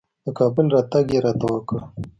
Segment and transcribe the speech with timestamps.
[0.25, 1.77] د کابل راتګ یې راته وکړ.